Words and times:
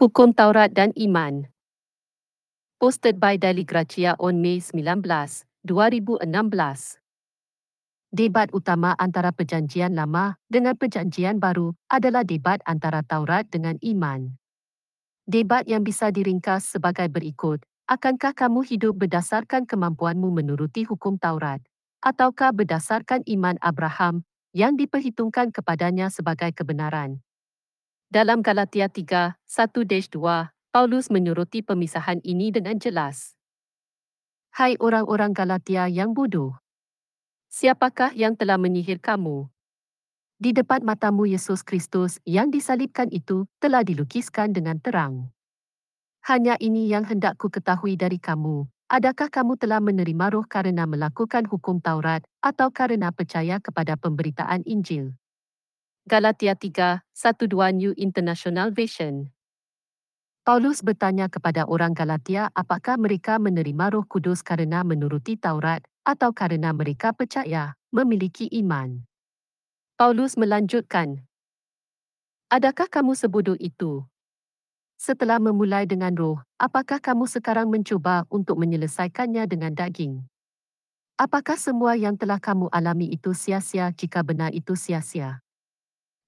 Hukum 0.00 0.32
Taurat 0.32 0.72
dan 0.72 0.96
Iman 0.96 1.44
Posted 2.80 3.20
by 3.20 3.36
Daily 3.36 3.68
Gracia 3.68 4.16
on 4.16 4.40
May 4.40 4.56
19, 4.56 4.96
2016 4.96 6.24
Debat 8.08 8.48
utama 8.56 8.96
antara 8.96 9.28
perjanjian 9.28 9.92
lama 9.92 10.40
dengan 10.48 10.72
perjanjian 10.80 11.36
baru 11.36 11.76
adalah 11.92 12.24
debat 12.24 12.64
antara 12.64 13.04
Taurat 13.04 13.44
dengan 13.52 13.76
Iman. 13.84 14.40
Debat 15.28 15.68
yang 15.68 15.84
bisa 15.84 16.08
diringkas 16.08 16.80
sebagai 16.80 17.12
berikut, 17.12 17.60
akankah 17.84 18.32
kamu 18.32 18.64
hidup 18.64 19.04
berdasarkan 19.04 19.68
kemampuanmu 19.68 20.32
menuruti 20.32 20.88
hukum 20.88 21.20
Taurat, 21.20 21.60
ataukah 22.00 22.56
berdasarkan 22.56 23.20
iman 23.36 23.60
Abraham 23.60 24.24
yang 24.56 24.80
diperhitungkan 24.80 25.52
kepadanya 25.52 26.08
sebagai 26.08 26.56
kebenaran? 26.56 27.20
Dalam 28.10 28.42
Galatia 28.42 28.90
3, 28.90 29.38
1-2, 29.46 30.18
Paulus 30.74 31.06
menyuruti 31.14 31.62
pemisahan 31.62 32.18
ini 32.26 32.50
dengan 32.50 32.74
jelas. 32.74 33.38
Hai 34.50 34.74
orang-orang 34.82 35.30
Galatia 35.30 35.86
yang 35.86 36.10
bodoh. 36.10 36.58
Siapakah 37.54 38.10
yang 38.18 38.34
telah 38.34 38.58
menyihir 38.58 38.98
kamu? 38.98 39.46
Di 40.42 40.50
depan 40.50 40.82
matamu 40.82 41.30
Yesus 41.30 41.62
Kristus 41.62 42.18
yang 42.26 42.50
disalibkan 42.50 43.06
itu 43.14 43.46
telah 43.62 43.86
dilukiskan 43.86 44.50
dengan 44.50 44.82
terang. 44.82 45.30
Hanya 46.26 46.58
ini 46.58 46.90
yang 46.90 47.06
hendak 47.06 47.38
ku 47.38 47.46
ketahui 47.46 47.94
dari 47.94 48.18
kamu. 48.18 48.66
Adakah 48.90 49.30
kamu 49.30 49.54
telah 49.54 49.78
menerima 49.78 50.34
roh 50.34 50.50
karena 50.50 50.82
melakukan 50.82 51.46
hukum 51.46 51.78
Taurat 51.78 52.26
atau 52.42 52.74
karena 52.74 53.14
percaya 53.14 53.62
kepada 53.62 53.94
pemberitaan 53.94 54.66
Injil? 54.66 55.14
Galatia 56.08 56.56
3, 56.56 57.04
1-2 57.12 57.76
New 57.76 57.92
International 57.92 58.72
Version 58.72 59.28
Paulus 60.48 60.80
bertanya 60.80 61.28
kepada 61.28 61.68
orang 61.68 61.92
Galatia 61.92 62.48
apakah 62.56 62.96
mereka 62.96 63.36
menerima 63.36 63.92
roh 63.92 64.08
kudus 64.08 64.40
karena 64.40 64.80
menuruti 64.80 65.36
Taurat 65.36 65.84
atau 66.00 66.32
karena 66.32 66.72
mereka 66.72 67.12
percaya, 67.12 67.76
memiliki 67.92 68.48
iman. 68.64 69.04
Paulus 70.00 70.40
melanjutkan, 70.40 71.20
Adakah 72.48 72.88
kamu 72.88 73.12
sebodoh 73.12 73.60
itu? 73.60 74.00
Setelah 74.96 75.36
memulai 75.36 75.84
dengan 75.84 76.16
roh, 76.16 76.40
apakah 76.56 76.96
kamu 76.96 77.28
sekarang 77.28 77.68
mencuba 77.68 78.24
untuk 78.32 78.56
menyelesaikannya 78.56 79.44
dengan 79.44 79.76
daging? 79.76 80.24
Apakah 81.20 81.60
semua 81.60 81.92
yang 81.92 82.16
telah 82.16 82.40
kamu 82.40 82.72
alami 82.72 83.12
itu 83.12 83.36
sia-sia 83.36 83.92
jika 83.92 84.24
benar 84.24 84.56
itu 84.56 84.72
sia-sia? 84.72 85.44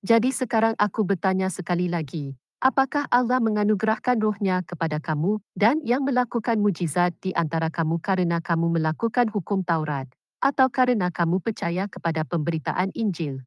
Jadi 0.02 0.34
sekarang 0.34 0.74
aku 0.82 1.06
bertanya 1.06 1.46
sekali 1.46 1.86
lagi, 1.86 2.34
apakah 2.58 3.06
Allah 3.06 3.38
menganugerahkan 3.38 4.18
rohnya 4.18 4.58
kepada 4.66 4.98
kamu 4.98 5.38
dan 5.54 5.78
yang 5.86 6.02
melakukan 6.02 6.58
mujizat 6.58 7.14
di 7.22 7.30
antara 7.38 7.70
kamu 7.70 8.02
karena 8.02 8.42
kamu 8.42 8.82
melakukan 8.82 9.30
hukum 9.30 9.62
Taurat 9.62 10.10
atau 10.42 10.66
karena 10.74 11.06
kamu 11.14 11.38
percaya 11.38 11.86
kepada 11.86 12.26
pemberitaan 12.26 12.90
Injil? 12.98 13.46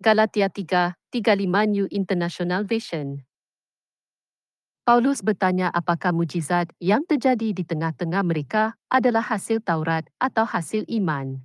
Galatia 0.00 0.48
3, 0.48 0.96
35 1.12 1.68
New 1.68 1.84
International 1.92 2.64
Version 2.64 3.28
Paulus 4.88 5.20
bertanya 5.20 5.68
apakah 5.68 6.16
mujizat 6.16 6.72
yang 6.80 7.04
terjadi 7.04 7.52
di 7.52 7.60
tengah-tengah 7.60 8.24
mereka 8.24 8.72
adalah 8.88 9.20
hasil 9.20 9.60
Taurat 9.60 10.08
atau 10.16 10.48
hasil 10.48 10.88
iman. 10.88 11.44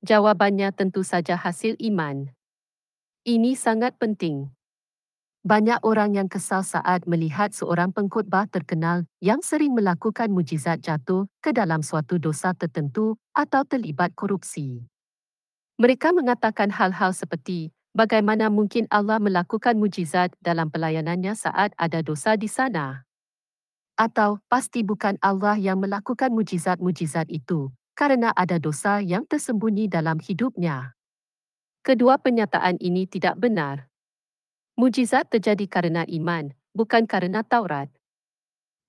Jawabannya 0.00 0.72
tentu 0.72 1.04
saja 1.04 1.36
hasil 1.36 1.76
iman. 1.84 2.35
Ini 3.26 3.58
sangat 3.58 3.98
penting. 3.98 4.54
Banyak 5.42 5.82
orang 5.82 6.14
yang 6.14 6.30
kesal 6.30 6.62
saat 6.62 7.10
melihat 7.10 7.50
seorang 7.50 7.90
pengkhotbah 7.90 8.46
terkenal 8.46 9.02
yang 9.18 9.42
sering 9.42 9.74
melakukan 9.74 10.30
mujizat 10.30 10.78
jatuh 10.78 11.26
ke 11.42 11.50
dalam 11.50 11.82
suatu 11.82 12.22
dosa 12.22 12.54
tertentu 12.54 13.18
atau 13.34 13.66
terlibat 13.66 14.14
korupsi. 14.14 14.86
Mereka 15.82 16.14
mengatakan 16.14 16.70
hal-hal 16.70 17.10
seperti, 17.10 17.74
bagaimana 17.98 18.46
mungkin 18.46 18.86
Allah 18.94 19.18
melakukan 19.18 19.74
mujizat 19.74 20.30
dalam 20.38 20.70
pelayanannya 20.70 21.34
saat 21.34 21.74
ada 21.74 22.06
dosa 22.06 22.38
di 22.38 22.46
sana? 22.46 23.02
Atau, 23.98 24.38
pasti 24.46 24.86
bukan 24.86 25.18
Allah 25.18 25.58
yang 25.58 25.82
melakukan 25.82 26.30
mujizat-mujizat 26.30 27.26
itu, 27.34 27.74
karena 27.98 28.30
ada 28.38 28.62
dosa 28.62 29.02
yang 29.02 29.26
tersembunyi 29.26 29.90
dalam 29.90 30.22
hidupnya. 30.22 30.95
Kedua 31.86 32.18
penyataan 32.18 32.82
ini 32.82 33.06
tidak 33.06 33.38
benar. 33.38 33.86
Mujizat 34.74 35.30
terjadi 35.30 35.70
karena 35.70 36.02
iman, 36.02 36.50
bukan 36.74 37.06
karena 37.06 37.46
Taurat. 37.46 37.86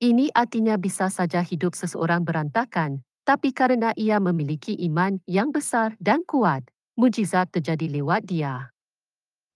Ini 0.01 0.33
artinya 0.33 0.81
bisa 0.81 1.05
saja 1.13 1.45
hidup 1.45 1.77
seseorang 1.77 2.25
berantakan, 2.25 3.05
tapi 3.21 3.53
karena 3.53 3.93
ia 3.93 4.17
memiliki 4.17 4.73
iman 4.89 5.21
yang 5.29 5.53
besar 5.53 5.93
dan 6.01 6.25
kuat, 6.25 6.65
mujizat 6.97 7.53
terjadi 7.53 8.01
lewat 8.01 8.25
dia. 8.25 8.73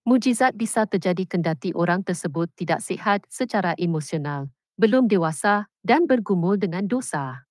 Mujizat 0.06 0.54
bisa 0.54 0.86
terjadi 0.86 1.26
kendati 1.26 1.74
orang 1.74 2.06
tersebut 2.06 2.46
tidak 2.54 2.78
sihat 2.78 3.26
secara 3.26 3.74
emosional, 3.74 4.54
belum 4.78 5.10
dewasa 5.10 5.66
dan 5.82 6.06
bergumul 6.06 6.62
dengan 6.62 6.86
dosa. 6.86 7.42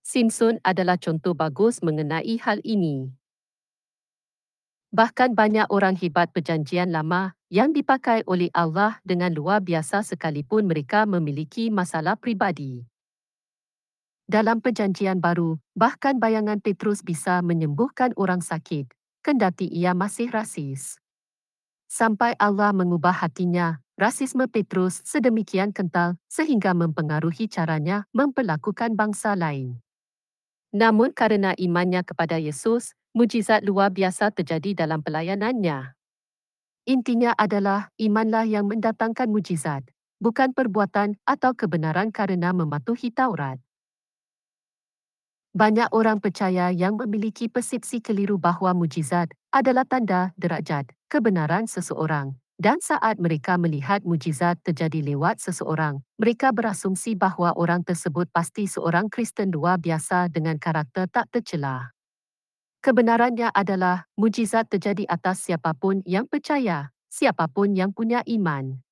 Simpson 0.00 0.56
adalah 0.64 0.96
contoh 0.96 1.36
bagus 1.36 1.84
mengenai 1.84 2.40
hal 2.40 2.64
ini. 2.64 3.12
Bahkan 4.92 5.32
banyak 5.32 5.72
orang 5.72 5.96
hebat 5.96 6.36
perjanjian 6.36 6.92
lama 6.92 7.32
yang 7.48 7.72
dipakai 7.72 8.28
oleh 8.28 8.52
Allah 8.52 9.00
dengan 9.00 9.32
luar 9.32 9.64
biasa 9.64 10.04
sekalipun 10.04 10.68
mereka 10.68 11.08
memiliki 11.08 11.72
masalah 11.72 12.12
pribadi. 12.12 12.84
Dalam 14.28 14.60
perjanjian 14.60 15.16
baru, 15.16 15.56
bahkan 15.72 16.20
bayangan 16.20 16.60
Petrus 16.60 17.00
bisa 17.00 17.40
menyembuhkan 17.40 18.12
orang 18.20 18.44
sakit, 18.44 18.84
kendati 19.24 19.64
ia 19.64 19.96
masih 19.96 20.28
rasis. 20.28 21.00
Sampai 21.88 22.36
Allah 22.36 22.76
mengubah 22.76 23.16
hatinya, 23.16 23.80
rasisme 23.96 24.44
Petrus 24.44 25.00
sedemikian 25.08 25.72
kental 25.72 26.20
sehingga 26.28 26.76
mempengaruhi 26.76 27.48
caranya 27.48 28.04
memperlakukan 28.12 28.92
bangsa 28.92 29.36
lain. 29.40 29.80
Namun 30.72 31.12
karena 31.12 31.52
imannya 31.60 32.00
kepada 32.00 32.40
Yesus, 32.40 32.96
mujizat 33.12 33.60
luar 33.60 33.92
biasa 33.92 34.32
terjadi 34.32 34.84
dalam 34.84 35.04
pelayanannya. 35.04 35.92
Intinya 36.88 37.30
adalah 37.36 37.94
imanlah 38.00 38.42
yang 38.48 38.66
mendatangkan 38.66 39.30
mujizat, 39.30 39.86
bukan 40.18 40.50
perbuatan 40.50 41.14
atau 41.22 41.54
kebenaran 41.54 42.10
karena 42.10 42.50
mematuhi 42.50 43.14
Taurat. 43.14 43.60
Banyak 45.52 45.92
orang 45.92 46.18
percaya 46.18 46.72
yang 46.72 46.96
memiliki 46.96 47.46
persepsi 47.46 48.00
keliru 48.00 48.40
bahawa 48.40 48.72
mujizat 48.72 49.30
adalah 49.52 49.84
tanda 49.84 50.32
derajat 50.40 50.88
kebenaran 51.12 51.68
seseorang 51.68 52.41
dan 52.60 52.78
saat 52.78 53.16
mereka 53.18 53.56
melihat 53.56 54.04
mujizat 54.04 54.60
terjadi 54.60 55.02
lewat 55.02 55.40
seseorang, 55.40 56.04
mereka 56.20 56.52
berasumsi 56.52 57.16
bahawa 57.16 57.56
orang 57.56 57.82
tersebut 57.82 58.28
pasti 58.30 58.68
seorang 58.68 59.08
Kristen 59.08 59.50
luar 59.50 59.80
biasa 59.80 60.28
dengan 60.28 60.60
karakter 60.60 61.08
tak 61.08 61.32
tercela. 61.32 61.90
Kebenarannya 62.82 63.54
adalah 63.54 64.10
mujizat 64.18 64.66
terjadi 64.66 65.06
atas 65.06 65.46
siapapun 65.46 66.02
yang 66.02 66.26
percaya, 66.26 66.90
siapapun 67.06 67.78
yang 67.78 67.94
punya 67.94 68.26
iman. 68.26 68.82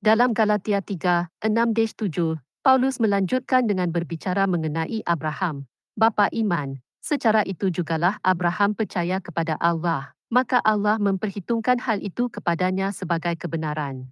Dalam 0.00 0.32
Galatia 0.32 0.80
3, 0.80 1.28
6-7, 1.44 2.40
Paulus 2.64 2.96
melanjutkan 2.96 3.68
dengan 3.68 3.92
berbicara 3.92 4.48
mengenai 4.48 5.04
Abraham, 5.04 5.68
bapa 6.00 6.32
iman. 6.32 6.80
Secara 7.04 7.44
itu 7.44 7.68
jugalah 7.68 8.16
Abraham 8.24 8.72
percaya 8.72 9.20
kepada 9.20 9.60
Allah, 9.60 10.13
maka 10.34 10.58
Allah 10.66 10.98
memperhitungkan 10.98 11.78
hal 11.78 12.02
itu 12.02 12.26
kepadanya 12.26 12.90
sebagai 12.90 13.38
kebenaran. 13.38 14.10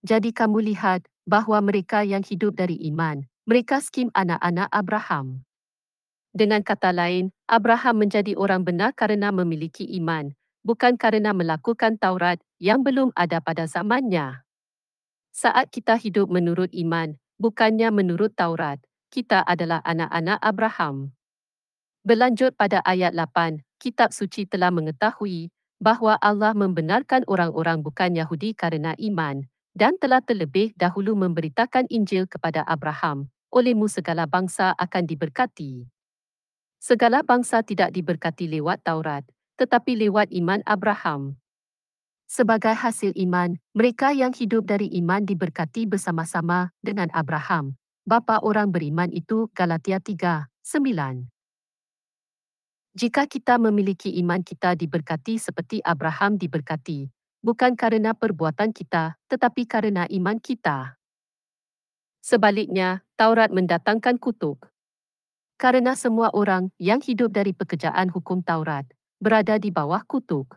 Jadi 0.00 0.32
kamu 0.32 0.64
lihat 0.72 1.04
bahawa 1.28 1.60
mereka 1.60 2.00
yang 2.08 2.24
hidup 2.24 2.56
dari 2.56 2.80
iman, 2.88 3.28
mereka 3.44 3.84
skim 3.84 4.08
anak-anak 4.16 4.72
Abraham. 4.72 5.44
Dengan 6.32 6.64
kata 6.64 6.88
lain, 6.88 7.36
Abraham 7.44 8.08
menjadi 8.08 8.32
orang 8.32 8.64
benar 8.64 8.96
karena 8.96 9.28
memiliki 9.28 9.84
iman, 10.00 10.32
bukan 10.64 10.96
karena 10.96 11.36
melakukan 11.36 12.00
Taurat 12.00 12.40
yang 12.56 12.80
belum 12.80 13.12
ada 13.12 13.44
pada 13.44 13.68
zamannya. 13.68 14.40
Saat 15.36 15.68
kita 15.68 16.00
hidup 16.00 16.32
menurut 16.32 16.72
iman, 16.72 17.12
bukannya 17.36 17.92
menurut 17.92 18.32
Taurat, 18.32 18.80
kita 19.12 19.44
adalah 19.44 19.84
anak-anak 19.84 20.40
Abraham. 20.40 21.12
Berlanjut 22.06 22.56
pada 22.56 22.80
ayat 22.86 23.12
8, 23.12 23.65
kitab 23.76 24.12
suci 24.12 24.48
telah 24.48 24.72
mengetahui 24.72 25.52
bahawa 25.76 26.16
Allah 26.20 26.56
membenarkan 26.56 27.24
orang-orang 27.28 27.84
bukan 27.84 28.16
Yahudi 28.16 28.56
karena 28.56 28.96
iman 28.96 29.44
dan 29.76 30.00
telah 30.00 30.24
terlebih 30.24 30.72
dahulu 30.72 31.12
memberitakan 31.12 31.84
Injil 31.92 32.24
kepada 32.24 32.64
Abraham, 32.64 33.28
olehmu 33.52 33.92
segala 33.92 34.24
bangsa 34.24 34.72
akan 34.72 35.04
diberkati. 35.04 35.84
Segala 36.80 37.20
bangsa 37.20 37.60
tidak 37.60 37.92
diberkati 37.92 38.48
lewat 38.48 38.80
Taurat, 38.80 39.24
tetapi 39.60 40.00
lewat 40.08 40.32
iman 40.32 40.64
Abraham. 40.64 41.36
Sebagai 42.26 42.74
hasil 42.74 43.14
iman, 43.14 43.54
mereka 43.76 44.10
yang 44.10 44.32
hidup 44.34 44.66
dari 44.66 44.90
iman 44.98 45.22
diberkati 45.22 45.86
bersama-sama 45.86 46.74
dengan 46.82 47.12
Abraham. 47.14 47.78
Bapa 48.02 48.42
orang 48.42 48.72
beriman 48.72 49.12
itu 49.12 49.46
Galatia 49.54 50.02
3, 50.02 50.48
9. 50.64 51.35
Jika 52.96 53.28
kita 53.28 53.60
memiliki 53.60 54.08
iman 54.24 54.40
kita 54.40 54.72
diberkati 54.72 55.36
seperti 55.36 55.84
Abraham 55.84 56.40
diberkati, 56.40 57.12
bukan 57.44 57.76
karena 57.76 58.16
perbuatan 58.16 58.72
kita, 58.72 59.20
tetapi 59.28 59.68
karena 59.68 60.08
iman 60.08 60.40
kita. 60.40 60.96
Sebaliknya, 62.24 63.04
Taurat 63.20 63.52
mendatangkan 63.52 64.16
kutuk. 64.16 64.72
Karena 65.60 65.92
semua 65.92 66.32
orang 66.32 66.72
yang 66.80 67.04
hidup 67.04 67.36
dari 67.36 67.52
pekerjaan 67.52 68.08
hukum 68.08 68.40
Taurat 68.40 68.88
berada 69.20 69.60
di 69.60 69.68
bawah 69.68 70.00
kutuk. 70.08 70.56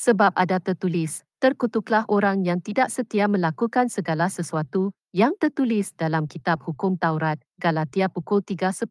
Sebab 0.00 0.32
ada 0.32 0.56
tertulis, 0.64 1.28
terkutuklah 1.44 2.08
orang 2.08 2.40
yang 2.40 2.64
tidak 2.64 2.88
setia 2.88 3.28
melakukan 3.28 3.92
segala 3.92 4.32
sesuatu 4.32 4.96
yang 5.12 5.36
tertulis 5.36 5.92
dalam 5.92 6.24
kitab 6.24 6.64
hukum 6.64 6.96
Taurat, 6.96 7.36
Galatia 7.60 8.08
pukul 8.08 8.40
3.10. 8.40 8.88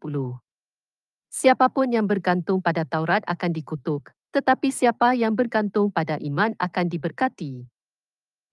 Siapapun 1.34 1.90
yang 1.90 2.06
bergantung 2.06 2.62
pada 2.62 2.86
Taurat 2.86 3.26
akan 3.26 3.58
dikutuk, 3.58 4.14
tetapi 4.38 4.70
siapa 4.70 5.18
yang 5.18 5.34
bergantung 5.34 5.90
pada 5.90 6.22
iman 6.22 6.54
akan 6.62 6.86
diberkati. 6.86 7.66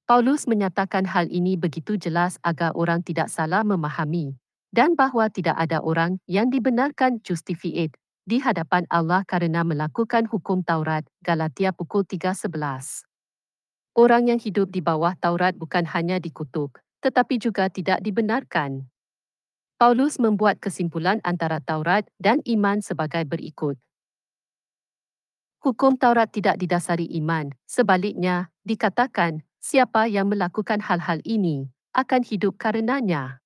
Paulus 0.08 0.48
menyatakan 0.48 1.04
hal 1.04 1.28
ini 1.28 1.60
begitu 1.60 2.00
jelas 2.00 2.40
agar 2.40 2.72
orang 2.72 3.04
tidak 3.04 3.28
salah 3.28 3.60
memahami 3.68 4.32
dan 4.72 4.96
bahawa 4.96 5.28
tidak 5.28 5.60
ada 5.60 5.84
orang 5.84 6.24
yang 6.24 6.48
dibenarkan 6.48 7.20
justifiate 7.20 8.00
di 8.24 8.40
hadapan 8.40 8.88
Allah 8.88 9.28
karena 9.28 9.60
melakukan 9.60 10.24
hukum 10.24 10.64
Taurat, 10.64 11.04
Galatia 11.20 11.76
pukul 11.76 12.08
3.11. 12.08 13.04
Orang 13.92 14.32
yang 14.32 14.40
hidup 14.40 14.72
di 14.72 14.80
bawah 14.80 15.12
Taurat 15.20 15.52
bukan 15.52 15.84
hanya 15.84 16.16
dikutuk, 16.16 16.80
tetapi 17.04 17.36
juga 17.36 17.68
tidak 17.68 18.00
dibenarkan. 18.00 18.88
Paulus 19.80 20.20
membuat 20.20 20.60
kesimpulan 20.60 21.24
antara 21.24 21.56
Taurat 21.56 22.04
dan 22.20 22.44
iman 22.44 22.84
sebagai 22.84 23.24
berikut. 23.24 23.80
Hukum 25.64 25.96
Taurat 25.96 26.28
tidak 26.28 26.60
didasari 26.60 27.08
iman, 27.16 27.48
sebaliknya, 27.64 28.52
dikatakan, 28.60 29.40
siapa 29.56 30.04
yang 30.04 30.28
melakukan 30.28 30.84
hal-hal 30.84 31.24
ini, 31.24 31.72
akan 31.96 32.20
hidup 32.28 32.60
karenanya. 32.60 33.40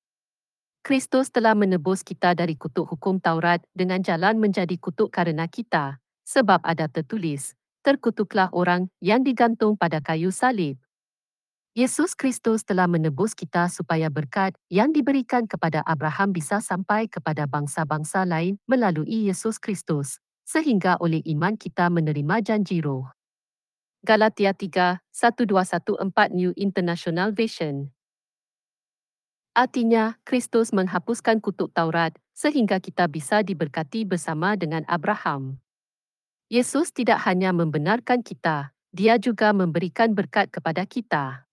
Kristus 0.83 1.31
telah 1.31 1.55
menebus 1.55 2.03
kita 2.03 2.35
dari 2.35 2.59
kutuk 2.59 2.91
hukum 2.91 3.23
Taurat 3.23 3.63
dengan 3.71 4.03
jalan 4.03 4.35
menjadi 4.43 4.75
kutuk 4.75 5.15
karena 5.15 5.47
kita, 5.47 6.03
sebab 6.27 6.59
ada 6.67 6.91
tertulis, 6.91 7.55
terkutuklah 7.87 8.51
orang 8.51 8.91
yang 8.99 9.23
digantung 9.23 9.79
pada 9.79 10.03
kayu 10.03 10.35
salib. 10.35 10.83
Yesus 11.75 12.15
Kristus 12.15 12.63
telah 12.63 12.87
menebus 12.87 13.35
kita 13.35 13.67
supaya 13.67 14.07
berkat 14.07 14.55
yang 14.71 14.95
diberikan 14.95 15.43
kepada 15.43 15.83
Abraham 15.83 16.31
bisa 16.31 16.63
sampai 16.63 17.11
kepada 17.11 17.51
bangsa-bangsa 17.51 18.23
lain 18.23 18.63
melalui 18.71 19.27
Yesus 19.27 19.59
Kristus, 19.59 20.23
sehingga 20.47 20.95
oleh 21.03 21.19
iman 21.35 21.59
kita 21.59 21.91
menerima 21.91 22.47
janji 22.47 22.79
roh. 22.79 23.11
Galatia 24.07 24.55
3, 24.55 25.03
1214 25.11 26.31
New 26.31 26.55
International 26.55 27.35
Version 27.35 27.91
Artinya, 29.51 30.15
Kristus 30.23 30.71
menghapuskan 30.71 31.43
kutuk 31.43 31.75
Taurat 31.75 32.15
sehingga 32.39 32.79
kita 32.79 33.11
bisa 33.11 33.43
diberkati 33.43 34.07
bersama 34.07 34.55
dengan 34.55 34.87
Abraham. 34.87 35.59
Yesus 36.47 36.95
tidak 36.95 37.27
hanya 37.27 37.51
membenarkan 37.51 38.23
kita, 38.23 38.71
dia 38.95 39.19
juga 39.19 39.51
memberikan 39.51 40.15
berkat 40.15 40.55
kepada 40.55 40.87
kita. 40.87 41.51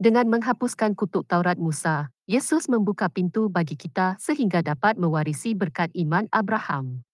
Dengan 0.00 0.32
menghapuskan 0.32 0.96
kutuk 0.96 1.28
Taurat 1.28 1.60
Musa, 1.60 2.08
Yesus 2.24 2.72
membuka 2.72 3.12
pintu 3.12 3.52
bagi 3.52 3.76
kita 3.76 4.16
sehingga 4.16 4.64
dapat 4.64 4.96
mewarisi 4.96 5.52
berkat 5.52 5.92
iman 5.92 6.24
Abraham. 6.32 7.04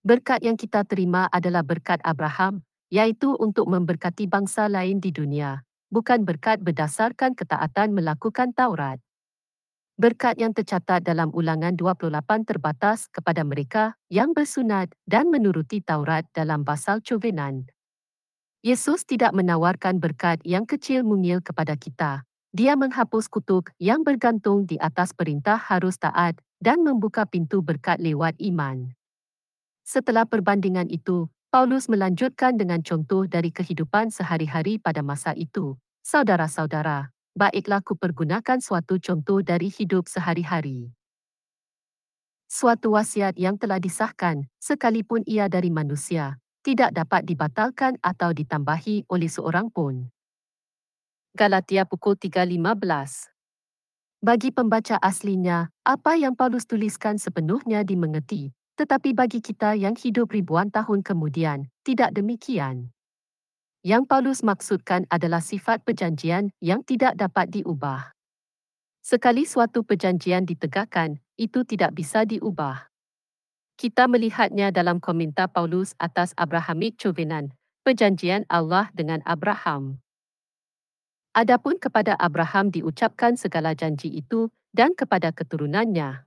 Berkat 0.00 0.40
yang 0.40 0.56
kita 0.56 0.88
terima 0.88 1.28
adalah 1.28 1.60
berkat 1.60 2.00
Abraham, 2.00 2.64
yaitu 2.88 3.36
untuk 3.36 3.68
memberkati 3.68 4.24
bangsa 4.24 4.72
lain 4.72 5.04
di 5.04 5.12
dunia, 5.12 5.68
bukan 5.92 6.24
berkat 6.24 6.64
berdasarkan 6.64 7.36
ketaatan 7.36 7.92
melakukan 7.92 8.56
Taurat. 8.56 8.96
Berkat 10.00 10.40
yang 10.40 10.56
tercatat 10.56 11.04
dalam 11.04 11.28
ulangan 11.36 11.76
28 11.76 12.08
terbatas 12.48 13.04
kepada 13.12 13.44
mereka 13.44 14.00
yang 14.08 14.32
bersunat 14.32 14.88
dan 15.04 15.28
menuruti 15.28 15.84
Taurat 15.84 16.24
dalam 16.32 16.64
pasal 16.64 17.04
covenan. 17.04 17.68
Yesus 18.58 19.06
tidak 19.06 19.38
menawarkan 19.38 20.02
berkat 20.02 20.42
yang 20.42 20.66
kecil 20.66 21.06
mungil 21.06 21.38
kepada 21.38 21.78
kita. 21.78 22.26
Dia 22.50 22.74
menghapus 22.74 23.30
kutuk 23.30 23.70
yang 23.78 24.02
bergantung 24.02 24.66
di 24.66 24.74
atas 24.82 25.14
perintah 25.14 25.54
harus 25.54 25.94
taat 25.94 26.34
dan 26.58 26.82
membuka 26.82 27.22
pintu 27.22 27.62
berkat 27.62 28.02
lewat 28.02 28.34
iman. 28.42 28.90
Setelah 29.86 30.26
perbandingan 30.26 30.90
itu, 30.90 31.30
Paulus 31.54 31.86
melanjutkan 31.86 32.58
dengan 32.58 32.82
contoh 32.82 33.30
dari 33.30 33.54
kehidupan 33.54 34.10
sehari-hari 34.10 34.82
pada 34.82 35.06
masa 35.06 35.38
itu. 35.38 35.78
Saudara-saudara, 36.02 37.14
baiklah 37.38 37.78
ku 37.78 37.94
pergunakan 37.94 38.58
suatu 38.58 38.98
contoh 38.98 39.38
dari 39.38 39.70
hidup 39.70 40.10
sehari-hari. 40.10 40.90
Suatu 42.50 42.98
wasiat 42.98 43.38
yang 43.38 43.54
telah 43.54 43.78
disahkan, 43.78 44.50
sekalipun 44.58 45.22
ia 45.30 45.46
dari 45.46 45.70
manusia, 45.70 46.42
tidak 46.68 46.92
dapat 46.92 47.24
dibatalkan 47.24 47.96
atau 48.04 48.36
ditambahi 48.36 49.08
oleh 49.08 49.32
seorang 49.32 49.72
pun. 49.72 50.12
Galatia 51.32 51.88
pukul 51.88 52.20
3.15 52.20 52.60
Bagi 54.20 54.52
pembaca 54.52 55.00
aslinya, 55.00 55.72
apa 55.80 56.20
yang 56.20 56.36
Paulus 56.36 56.68
tuliskan 56.68 57.16
sepenuhnya 57.16 57.88
dimengerti, 57.88 58.52
tetapi 58.76 59.16
bagi 59.16 59.40
kita 59.40 59.80
yang 59.80 59.96
hidup 59.96 60.28
ribuan 60.28 60.68
tahun 60.68 61.00
kemudian, 61.00 61.72
tidak 61.88 62.12
demikian. 62.12 62.92
Yang 63.80 64.04
Paulus 64.04 64.44
maksudkan 64.44 65.08
adalah 65.08 65.40
sifat 65.40 65.80
perjanjian 65.88 66.52
yang 66.60 66.84
tidak 66.84 67.16
dapat 67.16 67.48
diubah. 67.48 68.12
Sekali 69.00 69.48
suatu 69.48 69.88
perjanjian 69.88 70.44
ditegakkan, 70.44 71.16
itu 71.40 71.64
tidak 71.64 71.96
bisa 71.96 72.28
diubah. 72.28 72.87
Kita 73.78 74.10
melihatnya 74.10 74.74
dalam 74.74 74.98
komentar 74.98 75.46
Paulus 75.54 75.94
atas 76.02 76.34
Abrahamic 76.34 76.98
Covenant, 76.98 77.54
perjanjian 77.86 78.42
Allah 78.50 78.90
dengan 78.90 79.22
Abraham. 79.22 80.02
Adapun 81.30 81.78
kepada 81.78 82.18
Abraham 82.18 82.74
diucapkan 82.74 83.38
segala 83.38 83.78
janji 83.78 84.10
itu 84.10 84.50
dan 84.74 84.98
kepada 84.98 85.30
keturunannya. 85.30 86.26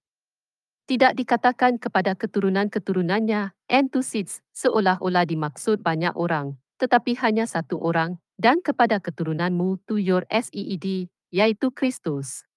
Tidak 0.88 1.12
dikatakan 1.12 1.76
kepada 1.76 2.16
keturunan-keturunannya, 2.16 3.52
entusids, 3.68 4.40
seolah-olah 4.56 5.28
dimaksud 5.28 5.84
banyak 5.84 6.16
orang, 6.16 6.56
tetapi 6.80 7.20
hanya 7.20 7.44
satu 7.44 7.84
orang, 7.84 8.16
dan 8.40 8.64
kepada 8.64 9.04
keturunanmu 9.04 9.76
to 9.92 10.00
your 10.00 10.24
seed, 10.32 11.12
yaitu 11.36 11.68
Kristus. 11.76 12.48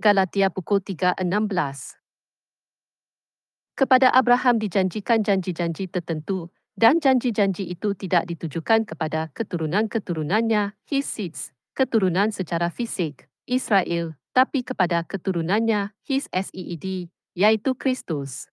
Galatia 0.00 0.48
pukul 0.48 0.80
3.16 0.80 2.05
Kepada 3.76 4.08
Abraham 4.08 4.56
dijanjikan 4.56 5.20
janji-janji 5.20 5.84
tertentu, 5.92 6.48
dan 6.80 6.96
janji-janji 6.96 7.68
itu 7.68 7.92
tidak 7.92 8.24
ditujukan 8.24 8.88
kepada 8.88 9.28
keturunan-keturunannya, 9.36 10.72
his 10.88 11.04
seeds, 11.04 11.52
keturunan 11.76 12.32
secara 12.32 12.72
fisik, 12.72 13.28
Israel, 13.44 14.16
tapi 14.32 14.64
kepada 14.64 15.04
keturunannya, 15.04 15.92
his 16.08 16.24
seed, 16.32 17.12
yaitu 17.36 17.76
Kristus. 17.76 18.48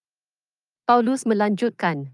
Paulus 0.84 1.24
melanjutkan, 1.24 2.12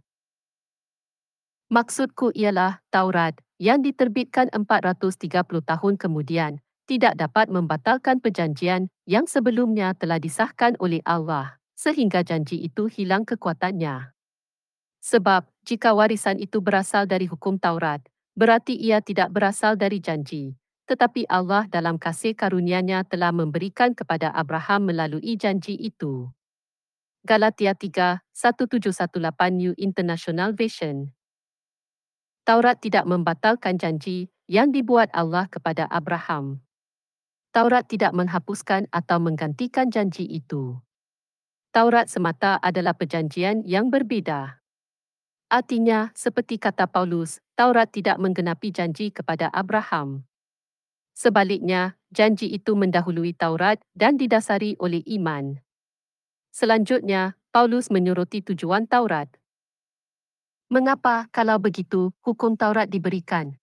Maksudku 1.66 2.30
ialah 2.30 2.78
Taurat 2.94 3.34
yang 3.58 3.82
diterbitkan 3.82 4.54
430 4.54 5.26
tahun 5.66 5.94
kemudian 5.98 6.62
tidak 6.86 7.18
dapat 7.18 7.50
membatalkan 7.50 8.22
perjanjian 8.22 8.86
yang 9.02 9.26
sebelumnya 9.26 9.98
telah 9.98 10.22
disahkan 10.22 10.78
oleh 10.78 11.02
Allah 11.02 11.59
sehingga 11.80 12.20
janji 12.20 12.60
itu 12.60 12.92
hilang 12.92 13.24
kekuatannya. 13.24 14.12
Sebab 15.00 15.48
jika 15.64 15.96
warisan 15.96 16.36
itu 16.36 16.60
berasal 16.60 17.08
dari 17.08 17.24
hukum 17.24 17.56
Taurat, 17.56 18.04
berarti 18.36 18.76
ia 18.76 19.00
tidak 19.00 19.32
berasal 19.32 19.80
dari 19.80 19.96
janji. 19.96 20.60
Tetapi 20.84 21.24
Allah 21.24 21.64
dalam 21.72 21.96
kasih 21.96 22.36
karunia-Nya 22.36 23.08
telah 23.08 23.32
memberikan 23.32 23.96
kepada 23.96 24.28
Abraham 24.36 24.92
melalui 24.92 25.40
janji 25.40 25.72
itu. 25.72 26.28
Galatia 27.24 27.72
3, 27.72 28.20
1718 28.36 29.16
New 29.56 29.72
International 29.80 30.52
Version 30.52 31.16
Taurat 32.44 32.76
tidak 32.76 33.08
membatalkan 33.08 33.80
janji 33.80 34.28
yang 34.44 34.68
dibuat 34.68 35.08
Allah 35.16 35.48
kepada 35.48 35.88
Abraham. 35.88 36.60
Taurat 37.56 37.88
tidak 37.88 38.12
menghapuskan 38.12 38.84
atau 38.92 39.16
menggantikan 39.22 39.88
janji 39.88 40.28
itu. 40.28 40.80
Taurat 41.70 42.10
semata 42.10 42.58
adalah 42.58 42.98
perjanjian 42.98 43.62
yang 43.62 43.94
berbeza. 43.94 44.58
Artinya, 45.46 46.10
seperti 46.18 46.58
kata 46.58 46.90
Paulus, 46.90 47.38
Taurat 47.54 47.86
tidak 47.86 48.18
menggenapi 48.18 48.74
janji 48.74 49.14
kepada 49.14 49.46
Abraham. 49.54 50.26
Sebaliknya, 51.14 51.94
janji 52.10 52.50
itu 52.50 52.74
mendahului 52.74 53.38
Taurat 53.38 53.78
dan 53.94 54.18
didasari 54.18 54.74
oleh 54.82 54.98
iman. 55.14 55.62
Selanjutnya, 56.50 57.38
Paulus 57.54 57.86
menyuruti 57.94 58.42
tujuan 58.50 58.90
Taurat. 58.90 59.30
Mengapa, 60.74 61.30
kalau 61.30 61.62
begitu, 61.62 62.10
hukum 62.26 62.58
Taurat 62.58 62.90
diberikan? 62.90 63.54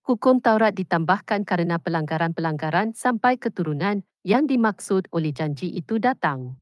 Hukum 0.00 0.40
Taurat 0.40 0.72
ditambahkan 0.72 1.44
kerana 1.44 1.76
pelanggaran-pelanggaran 1.76 2.96
sampai 2.96 3.36
keturunan 3.36 4.00
yang 4.24 4.48
dimaksud 4.48 5.12
oleh 5.12 5.36
janji 5.36 5.68
itu 5.76 6.00
datang 6.00 6.56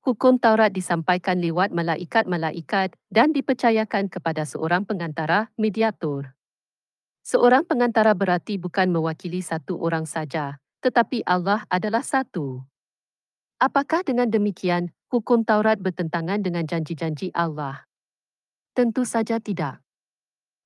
hukum 0.00 0.40
Taurat 0.40 0.72
disampaikan 0.72 1.40
lewat 1.44 1.76
malaikat-malaikat 1.76 2.96
dan 3.12 3.36
dipercayakan 3.36 4.08
kepada 4.08 4.48
seorang 4.48 4.88
pengantara 4.88 5.52
mediator. 5.60 6.32
Seorang 7.20 7.68
pengantara 7.68 8.16
berarti 8.16 8.56
bukan 8.56 8.88
mewakili 8.88 9.44
satu 9.44 9.76
orang 9.76 10.08
saja, 10.08 10.56
tetapi 10.80 11.20
Allah 11.28 11.68
adalah 11.68 12.00
satu. 12.00 12.64
Apakah 13.60 14.00
dengan 14.00 14.32
demikian, 14.32 14.88
hukum 15.12 15.44
Taurat 15.44 15.76
bertentangan 15.76 16.40
dengan 16.40 16.64
janji-janji 16.64 17.28
Allah? 17.36 17.84
Tentu 18.72 19.04
saja 19.04 19.36
tidak. 19.36 19.84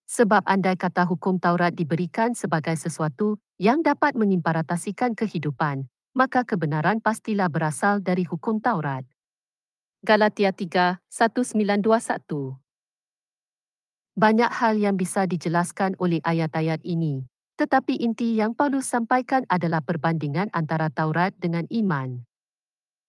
Sebab 0.07 0.47
andai 0.47 0.79
kata 0.79 1.03
hukum 1.03 1.43
Taurat 1.43 1.75
diberikan 1.75 2.39
sebagai 2.39 2.79
sesuatu 2.79 3.43
yang 3.59 3.83
dapat 3.83 4.15
mengimparatasikan 4.15 5.19
kehidupan, 5.19 5.91
maka 6.15 6.47
kebenaran 6.47 7.03
pastilah 7.03 7.51
berasal 7.51 7.99
dari 7.99 8.23
hukum 8.23 8.63
Taurat. 8.63 9.03
Galatia 10.05 10.53
3, 10.53 11.01
1921 11.09 12.61
Banyak 14.13 14.51
hal 14.53 14.77
yang 14.77 15.01
bisa 15.01 15.25
dijelaskan 15.25 15.97
oleh 15.97 16.21
ayat-ayat 16.21 16.85
ini, 16.85 17.25
tetapi 17.57 17.97
inti 18.05 18.37
yang 18.37 18.53
Paulus 18.53 18.85
sampaikan 18.85 19.49
adalah 19.49 19.81
perbandingan 19.81 20.53
antara 20.53 20.93
Taurat 20.93 21.33
dengan 21.41 21.65
iman. 21.73 22.21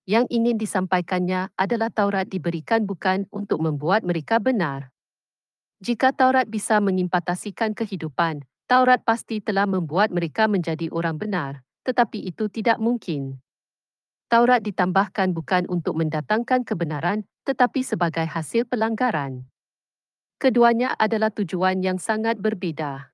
Yang 0.07 0.39
ingin 0.39 0.55
disampaikannya 0.55 1.51
adalah 1.59 1.91
Taurat 1.91 2.31
diberikan 2.31 2.87
bukan 2.87 3.27
untuk 3.27 3.59
membuat 3.59 4.07
mereka 4.07 4.39
benar. 4.39 4.95
Jika 5.83 6.15
Taurat 6.15 6.47
bisa 6.47 6.79
mengimpatasikan 6.79 7.75
kehidupan, 7.75 8.47
Taurat 8.71 9.03
pasti 9.03 9.43
telah 9.43 9.67
membuat 9.67 10.15
mereka 10.15 10.47
menjadi 10.47 10.87
orang 10.95 11.19
benar, 11.19 11.59
tetapi 11.83 12.23
itu 12.23 12.47
tidak 12.47 12.79
mungkin. 12.79 13.43
Taurat 14.25 14.61
ditambahkan 14.65 15.37
bukan 15.37 15.69
untuk 15.69 16.01
mendatangkan 16.01 16.65
kebenaran 16.65 17.29
tetapi 17.45 17.85
sebagai 17.85 18.25
hasil 18.25 18.65
pelanggaran. 18.65 19.45
Keduanya 20.41 20.97
adalah 20.97 21.29
tujuan 21.29 21.79
yang 21.79 22.01
sangat 22.01 22.41
berbeza. 22.41 23.13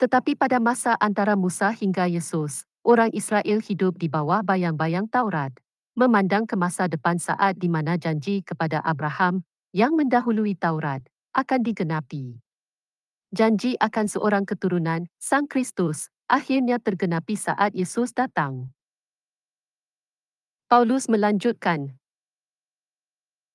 Tetapi 0.00 0.34
pada 0.34 0.58
masa 0.58 0.98
antara 0.98 1.38
Musa 1.38 1.70
hingga 1.70 2.10
Yesus, 2.10 2.66
orang 2.82 3.12
Israel 3.14 3.62
hidup 3.62 4.00
di 4.00 4.10
bawah 4.10 4.42
bayang-bayang 4.42 5.06
Taurat, 5.06 5.54
memandang 5.94 6.48
ke 6.48 6.58
masa 6.58 6.90
depan 6.90 7.20
saat 7.20 7.54
di 7.60 7.70
mana 7.70 7.94
janji 7.94 8.42
kepada 8.42 8.82
Abraham 8.82 9.46
yang 9.70 9.94
mendahului 9.94 10.58
Taurat 10.58 11.04
akan 11.36 11.60
digenapi. 11.62 12.40
Janji 13.30 13.78
akan 13.78 14.06
seorang 14.06 14.44
keturunan, 14.46 15.06
Sang 15.18 15.46
Kristus, 15.46 16.10
akhirnya 16.26 16.82
tergenapi 16.82 17.38
saat 17.38 17.74
Yesus 17.74 18.10
datang. 18.14 18.74
Paulus 20.74 21.06
melanjutkan. 21.06 21.94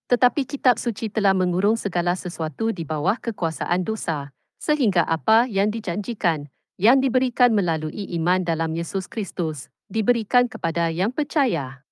Tetapi 0.07 0.47
kitab 0.47 0.79
suci 0.79 1.11
telah 1.11 1.35
mengurung 1.35 1.75
segala 1.75 2.15
sesuatu 2.15 2.71
di 2.71 2.88
bawah 2.88 3.19
kekuasaan 3.19 3.83
dosa, 3.83 4.31
sehingga 4.55 5.03
apa 5.03 5.43
yang 5.43 5.67
dijanjikan, 5.67 6.47
yang 6.79 7.03
diberikan 7.03 7.51
melalui 7.51 8.07
iman 8.15 8.47
dalam 8.47 8.71
Yesus 8.71 9.11
Kristus, 9.11 9.67
diberikan 9.91 10.47
kepada 10.47 10.88
yang 10.95 11.11
percaya. 11.11 11.83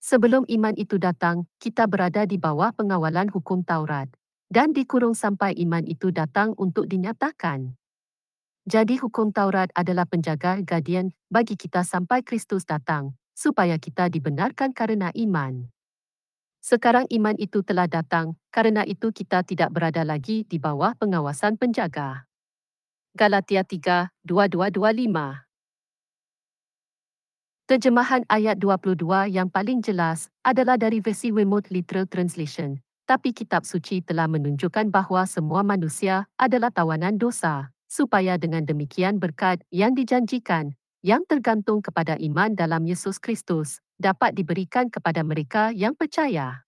Sebelum 0.00 0.48
iman 0.48 0.72
itu 0.80 0.96
datang, 0.96 1.44
kita 1.60 1.84
berada 1.84 2.24
di 2.24 2.40
bawah 2.40 2.72
pengawalan 2.72 3.28
hukum 3.28 3.60
Taurat, 3.60 4.08
dan 4.48 4.72
dikurung 4.72 5.12
sampai 5.12 5.60
iman 5.60 5.84
itu 5.84 6.08
datang 6.08 6.56
untuk 6.56 6.88
dinyatakan. 6.88 7.76
Jadi 8.64 8.96
hukum 8.96 9.28
Taurat 9.28 9.68
adalah 9.76 10.08
penjaga 10.08 10.56
guardian 10.64 11.12
bagi 11.28 11.52
kita 11.52 11.84
sampai 11.84 12.24
Kristus 12.24 12.64
datang, 12.64 13.12
supaya 13.38 13.78
kita 13.78 14.10
dibenarkan 14.10 14.74
karena 14.74 15.14
iman. 15.14 15.70
Sekarang 16.58 17.06
iman 17.06 17.38
itu 17.38 17.62
telah 17.62 17.86
datang, 17.86 18.34
karena 18.50 18.82
itu 18.82 19.14
kita 19.14 19.46
tidak 19.46 19.70
berada 19.70 20.02
lagi 20.02 20.42
di 20.42 20.58
bawah 20.58 20.98
pengawasan 20.98 21.54
penjaga. 21.54 22.26
Galatia 23.14 23.62
3, 23.62 24.10
2225 24.26 25.46
Terjemahan 27.70 28.26
ayat 28.26 28.58
22 28.58 29.06
yang 29.30 29.46
paling 29.46 29.86
jelas 29.86 30.34
adalah 30.42 30.74
dari 30.74 30.98
versi 30.98 31.30
Weymouth 31.30 31.70
Literal 31.70 32.10
Translation, 32.10 32.82
tapi 33.06 33.30
kitab 33.30 33.62
suci 33.62 34.02
telah 34.02 34.26
menunjukkan 34.26 34.90
bahawa 34.90 35.30
semua 35.30 35.62
manusia 35.62 36.26
adalah 36.34 36.74
tawanan 36.74 37.14
dosa, 37.22 37.70
supaya 37.86 38.34
dengan 38.34 38.66
demikian 38.66 39.22
berkat 39.22 39.62
yang 39.70 39.94
dijanjikan 39.94 40.74
yang 41.02 41.22
tergantung 41.26 41.78
kepada 41.78 42.18
iman 42.18 42.54
dalam 42.54 42.82
Yesus 42.84 43.22
Kristus 43.22 43.78
dapat 43.98 44.34
diberikan 44.34 44.90
kepada 44.90 45.22
mereka 45.22 45.70
yang 45.70 45.94
percaya. 45.94 46.66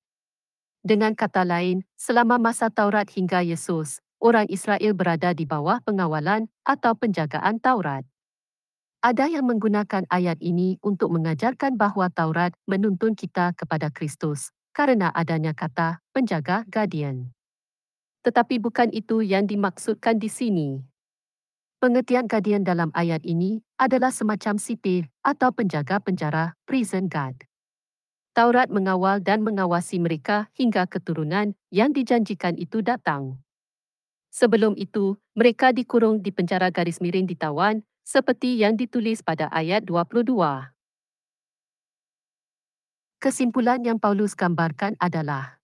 Dengan 0.81 1.13
kata 1.13 1.45
lain, 1.45 1.85
selama 1.99 2.41
masa 2.41 2.73
Taurat 2.73 3.11
hingga 3.13 3.45
Yesus, 3.45 4.01
orang 4.17 4.49
Israel 4.49 4.97
berada 4.97 5.37
di 5.37 5.45
bawah 5.45 5.81
pengawalan 5.85 6.49
atau 6.65 6.97
penjagaan 6.97 7.61
Taurat. 7.61 8.05
Ada 9.01 9.33
yang 9.33 9.49
menggunakan 9.49 10.05
ayat 10.13 10.37
ini 10.45 10.77
untuk 10.85 11.09
mengajarkan 11.09 11.81
bahawa 11.81 12.13
Taurat 12.13 12.53
menuntun 12.69 13.17
kita 13.17 13.57
kepada 13.57 13.89
Kristus 13.89 14.53
karena 14.77 15.09
adanya 15.13 15.57
kata 15.57 16.05
penjaga 16.13 16.69
guardian. 16.69 17.33
Tetapi 18.21 18.61
bukan 18.61 18.93
itu 18.93 19.25
yang 19.25 19.49
dimaksudkan 19.49 20.21
di 20.21 20.29
sini. 20.29 20.90
Pengertian 21.81 22.29
guardian 22.29 22.61
dalam 22.61 22.93
ayat 22.93 23.25
ini 23.25 23.65
adalah 23.81 24.13
semacam 24.13 24.61
sipir 24.61 25.09
atau 25.25 25.49
penjaga 25.49 25.97
penjara, 25.97 26.53
prison 26.69 27.09
guard. 27.09 27.49
Taurat 28.37 28.69
mengawal 28.69 29.25
dan 29.25 29.41
mengawasi 29.41 29.97
mereka 29.97 30.53
hingga 30.53 30.85
keturunan 30.85 31.57
yang 31.73 31.97
dijanjikan 31.97 32.61
itu 32.61 32.85
datang. 32.85 33.41
Sebelum 34.29 34.77
itu, 34.77 35.17
mereka 35.33 35.73
dikurung 35.73 36.21
di 36.21 36.29
penjara 36.29 36.69
garis 36.69 37.01
miring 37.01 37.25
ditawan 37.25 37.81
seperti 38.05 38.61
yang 38.61 38.77
ditulis 38.77 39.25
pada 39.25 39.49
ayat 39.49 39.81
22. 39.89 40.37
Kesimpulan 43.25 43.81
yang 43.89 43.97
Paulus 43.97 44.37
gambarkan 44.37 45.01
adalah 45.01 45.57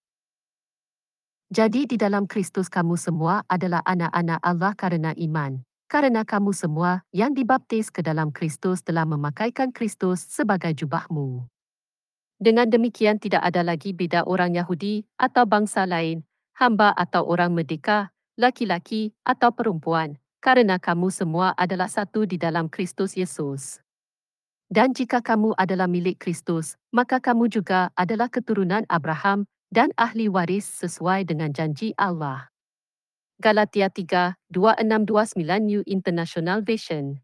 Jadi 1.53 1.85
di 1.85 2.01
dalam 2.01 2.25
Kristus 2.25 2.73
kamu 2.73 2.97
semua 2.97 3.45
adalah 3.53 3.85
anak-anak 3.85 4.41
Allah 4.41 4.73
karena 4.73 5.13
iman 5.13 5.66
karena 5.87 6.27
kamu 6.27 6.51
semua 6.51 7.07
yang 7.15 7.35
dibaptis 7.35 7.91
ke 7.91 8.03
dalam 8.03 8.35
Kristus 8.35 8.83
telah 8.83 9.07
memakaikan 9.07 9.71
Kristus 9.71 10.23
sebagai 10.23 10.75
jubahmu. 10.75 11.47
Dengan 12.37 12.69
demikian 12.69 13.17
tidak 13.17 13.41
ada 13.43 13.65
lagi 13.65 13.97
beda 13.97 14.29
orang 14.29 14.53
Yahudi 14.53 15.09
atau 15.17 15.49
bangsa 15.49 15.89
lain, 15.89 16.21
hamba 16.53 16.93
atau 16.93 17.25
orang 17.25 17.57
merdeka, 17.57 18.13
laki-laki 18.37 19.17
atau 19.25 19.55
perempuan, 19.57 20.21
karena 20.45 20.77
kamu 20.77 21.09
semua 21.09 21.57
adalah 21.57 21.89
satu 21.89 22.29
di 22.29 22.37
dalam 22.37 22.69
Kristus 22.69 23.17
Yesus. 23.17 23.81
Dan 24.67 24.93
jika 24.93 25.23
kamu 25.23 25.55
adalah 25.55 25.87
milik 25.87 26.19
Kristus, 26.21 26.75
maka 26.91 27.23
kamu 27.23 27.47
juga 27.49 27.95
adalah 27.95 28.27
keturunan 28.27 28.83
Abraham 28.91 29.47
dan 29.71 29.95
ahli 29.95 30.27
waris 30.27 30.67
sesuai 30.67 31.25
dengan 31.25 31.55
janji 31.55 31.95
Allah. 31.95 32.51
Galatia 33.37 33.93
3, 33.93 34.33
2629 34.49 35.37
New 35.61 35.85
International 35.85 36.65
Version. 36.65 37.21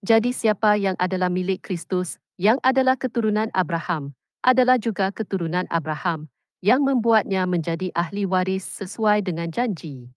Jadi 0.00 0.32
siapa 0.32 0.80
yang 0.80 0.96
adalah 0.96 1.28
milik 1.28 1.60
Kristus, 1.60 2.16
yang 2.40 2.56
adalah 2.64 2.96
keturunan 2.96 3.52
Abraham, 3.52 4.16
adalah 4.40 4.80
juga 4.80 5.12
keturunan 5.12 5.68
Abraham, 5.68 6.32
yang 6.64 6.80
membuatnya 6.80 7.44
menjadi 7.44 7.92
ahli 7.92 8.24
waris 8.24 8.64
sesuai 8.80 9.28
dengan 9.28 9.52
janji. 9.52 10.08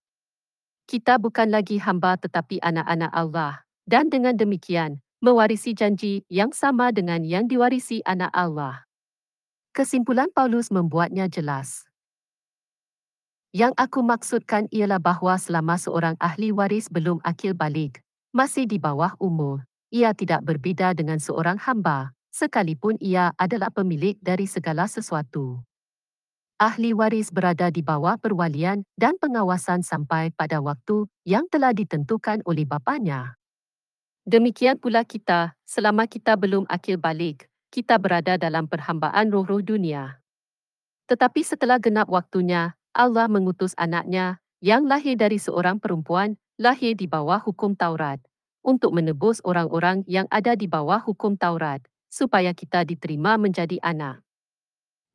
Kita 0.88 1.20
bukan 1.20 1.52
lagi 1.52 1.76
hamba 1.76 2.16
tetapi 2.16 2.64
anak-anak 2.64 3.12
Allah, 3.12 3.60
dan 3.84 4.08
dengan 4.08 4.40
demikian, 4.40 5.04
mewarisi 5.20 5.76
janji 5.76 6.24
yang 6.32 6.56
sama 6.56 6.96
dengan 6.96 7.20
yang 7.28 7.44
diwarisi 7.44 8.00
anak 8.08 8.32
Allah. 8.32 8.88
Kesimpulan 9.76 10.32
Paulus 10.32 10.72
membuatnya 10.72 11.28
jelas. 11.28 11.89
Yang 13.50 13.74
aku 13.82 14.06
maksudkan 14.06 14.70
ialah 14.70 15.02
bahawa 15.02 15.34
selama 15.34 15.74
seorang 15.74 16.14
ahli 16.22 16.54
waris 16.54 16.86
belum 16.86 17.18
akil 17.26 17.50
balik, 17.50 17.98
masih 18.30 18.62
di 18.62 18.78
bawah 18.78 19.18
umur, 19.18 19.66
ia 19.90 20.14
tidak 20.14 20.46
berbeza 20.46 20.94
dengan 20.94 21.18
seorang 21.18 21.58
hamba, 21.58 22.14
sekalipun 22.30 22.94
ia 23.02 23.34
adalah 23.34 23.74
pemilik 23.74 24.14
dari 24.22 24.46
segala 24.46 24.86
sesuatu. 24.86 25.66
ahli 26.62 26.94
waris 26.94 27.34
berada 27.34 27.72
di 27.74 27.82
bawah 27.82 28.20
perwalian 28.20 28.86
dan 28.94 29.18
pengawasan 29.18 29.82
sampai 29.82 30.30
pada 30.30 30.62
waktu 30.62 31.08
yang 31.26 31.48
telah 31.50 31.74
ditentukan 31.74 32.44
oleh 32.46 32.68
bapanya. 32.68 33.34
Demikian 34.28 34.78
pula 34.78 35.02
kita, 35.02 35.58
selama 35.66 36.06
kita 36.06 36.36
belum 36.38 36.68
akil 36.70 37.00
balik, 37.00 37.50
kita 37.72 37.98
berada 37.98 38.38
dalam 38.38 38.70
perhambaan 38.70 39.32
roh-roh 39.32 39.64
dunia. 39.64 40.20
Tetapi 41.10 41.40
setelah 41.42 41.80
genap 41.82 42.06
waktunya, 42.12 42.78
Allah 42.90 43.30
mengutus 43.30 43.70
anaknya 43.78 44.42
yang 44.58 44.84
lahir 44.84 45.14
dari 45.14 45.38
seorang 45.38 45.78
perempuan, 45.78 46.36
lahir 46.60 46.98
di 46.98 47.06
bawah 47.06 47.40
hukum 47.40 47.78
Taurat, 47.78 48.20
untuk 48.60 48.92
menebus 48.92 49.40
orang-orang 49.46 50.04
yang 50.10 50.28
ada 50.28 50.52
di 50.58 50.68
bawah 50.68 51.00
hukum 51.00 51.38
Taurat, 51.38 51.80
supaya 52.10 52.52
kita 52.52 52.84
diterima 52.84 53.40
menjadi 53.40 53.78
anak. 53.80 54.20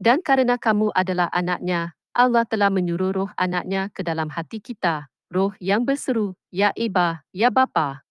Dan 0.01 0.24
karena 0.24 0.55
kamu 0.55 0.91
adalah 0.96 1.27
anaknya, 1.29 1.94
Allah 2.15 2.48
telah 2.48 2.72
menyuruh 2.72 3.12
roh 3.12 3.32
anaknya 3.36 3.91
ke 3.91 4.01
dalam 4.03 4.32
hati 4.32 4.63
kita, 4.63 5.12
roh 5.27 5.51
yang 5.60 5.84
berseru, 5.84 6.36
Ya 6.51 6.72
Iba, 6.75 7.27
Ya 7.36 7.51
Bapa. 7.51 8.08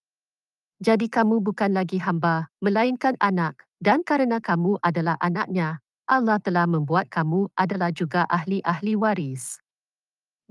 Jadi 0.81 1.09
kamu 1.09 1.41
bukan 1.41 1.73
lagi 1.73 1.97
hamba, 2.05 2.53
melainkan 2.61 3.17
anak, 3.17 3.65
dan 3.81 4.05
karena 4.05 4.41
kamu 4.41 4.77
adalah 4.85 5.17
anaknya, 5.21 5.84
Allah 6.05 6.37
telah 6.37 6.69
membuat 6.69 7.09
kamu 7.09 7.49
adalah 7.57 7.89
juga 7.89 8.29
ahli-ahli 8.29 8.93
waris. 8.93 9.57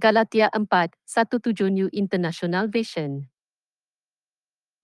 Galatia 0.02 0.50
4, 0.50 0.66
17 1.06 1.70
New 1.70 1.94
International 1.94 2.66
Version 2.66 3.30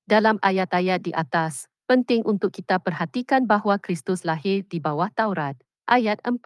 Dalam 0.06 0.38
ayat-ayat 0.46 1.02
di 1.02 1.10
atas, 1.10 1.66
penting 1.90 2.22
untuk 2.22 2.54
kita 2.54 2.78
perhatikan 2.78 3.50
bahawa 3.50 3.82
Kristus 3.82 4.22
lahir 4.22 4.62
di 4.70 4.78
bawah 4.78 5.10
Taurat, 5.10 5.58
ayat 5.90 6.22
4. 6.22 6.38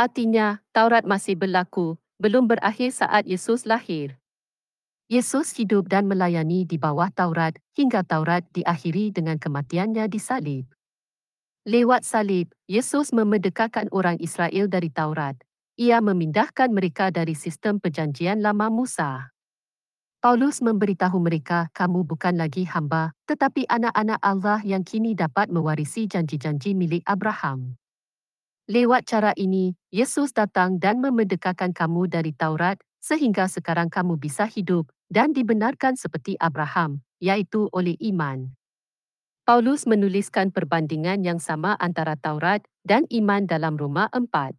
Artinya, 0.00 0.64
Taurat 0.72 1.04
masih 1.04 1.36
berlaku, 1.36 2.00
belum 2.16 2.48
berakhir 2.48 2.88
saat 2.88 3.28
Yesus 3.28 3.68
lahir. 3.68 4.16
Yesus 5.12 5.52
hidup 5.60 5.92
dan 5.92 6.08
melayani 6.08 6.64
di 6.64 6.80
bawah 6.80 7.12
Taurat 7.12 7.52
hingga 7.76 8.00
Taurat 8.00 8.48
diakhiri 8.56 9.12
dengan 9.12 9.36
kematiannya 9.36 10.08
di 10.08 10.16
salib. 10.16 10.64
Lewat 11.64 12.04
salib, 12.04 12.52
Yesus 12.68 13.08
memerdekakan 13.16 13.88
orang 13.88 14.20
Israel 14.20 14.68
dari 14.68 14.92
Taurat. 14.92 15.32
Ia 15.80 16.04
memindahkan 16.04 16.68
mereka 16.68 17.08
dari 17.08 17.32
sistem 17.32 17.80
perjanjian 17.80 18.44
lama 18.44 18.68
Musa. 18.68 19.32
Paulus 20.20 20.60
memberitahu 20.60 21.16
mereka, 21.24 21.72
kamu 21.72 22.04
bukan 22.04 22.36
lagi 22.36 22.68
hamba, 22.68 23.16
tetapi 23.24 23.64
anak-anak 23.64 24.20
Allah 24.20 24.60
yang 24.60 24.84
kini 24.84 25.16
dapat 25.16 25.48
mewarisi 25.48 26.04
janji-janji 26.04 26.76
milik 26.76 27.00
Abraham. 27.08 27.80
Lewat 28.68 29.08
cara 29.08 29.32
ini, 29.32 29.72
Yesus 29.88 30.36
datang 30.36 30.76
dan 30.76 31.00
memerdekakan 31.00 31.72
kamu 31.72 32.12
dari 32.12 32.36
Taurat 32.36 32.76
sehingga 33.00 33.48
sekarang 33.48 33.88
kamu 33.88 34.20
bisa 34.20 34.44
hidup 34.44 34.92
dan 35.08 35.32
dibenarkan 35.32 35.96
seperti 35.96 36.36
Abraham, 36.36 37.00
yaitu 37.24 37.72
oleh 37.72 37.96
iman. 38.12 38.52
Paulus 39.44 39.84
menuliskan 39.84 40.48
perbandingan 40.48 41.20
yang 41.20 41.36
sama 41.36 41.76
antara 41.76 42.16
Taurat 42.16 42.64
dan 42.80 43.04
iman 43.12 43.44
dalam 43.44 43.76
Roma 43.76 44.08
4. 44.08 44.56